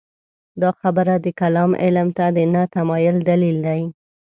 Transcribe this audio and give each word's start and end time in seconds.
دا 0.61 0.69
خبره 0.81 1.13
د 1.25 1.27
کلام 1.39 1.71
علم 1.83 2.07
ته 2.17 2.25
د 2.35 2.39
نه 2.53 2.61
تمایل 2.75 3.17
دلیل 3.29 3.57
دی. 3.67 3.81